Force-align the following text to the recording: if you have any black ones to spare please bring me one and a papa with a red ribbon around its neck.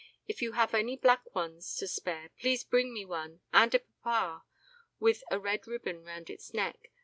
if 0.27 0.41
you 0.41 0.53
have 0.53 0.73
any 0.73 0.95
black 0.97 1.21
ones 1.35 1.75
to 1.75 1.87
spare 1.87 2.31
please 2.39 2.63
bring 2.63 2.91
me 2.91 3.05
one 3.05 3.41
and 3.53 3.75
a 3.75 3.81
papa 4.03 4.43
with 4.99 5.23
a 5.29 5.37
red 5.39 5.67
ribbon 5.67 5.97
around 5.97 6.27
its 6.27 6.55
neck. 6.55 6.89